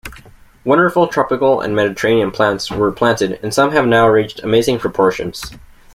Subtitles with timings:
[0.65, 5.51] Wonderful tropical and Mediterranean plants were planted and some have now reached amazing proportions.